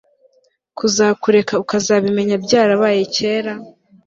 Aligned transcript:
kuzakureka 0.77 1.53
ukazabimenya 1.63 2.35
byarabaye 2.45 3.01
kera 3.15 3.53